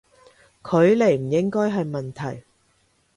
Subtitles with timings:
[0.63, 2.43] 距離唔應該係問題